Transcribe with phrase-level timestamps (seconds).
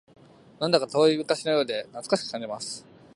[0.59, 2.83] なんだか遠い昔のようで懐かしく感じます